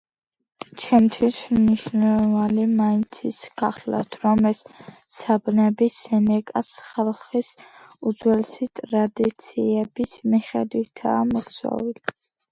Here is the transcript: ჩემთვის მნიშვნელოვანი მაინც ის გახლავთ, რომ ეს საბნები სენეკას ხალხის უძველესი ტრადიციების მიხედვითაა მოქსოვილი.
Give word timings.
ჩემთვის 0.83 1.35
მნიშვნელოვანი 1.55 2.63
მაინც 2.77 3.17
ის 3.31 3.41
გახლავთ, 3.61 4.15
რომ 4.23 4.41
ეს 4.51 4.61
საბნები 5.17 5.89
სენეკას 5.97 6.71
ხალხის 6.93 7.51
უძველესი 8.13 8.69
ტრადიციების 8.81 10.15
მიხედვითაა 10.35 11.21
მოქსოვილი. 11.35 12.03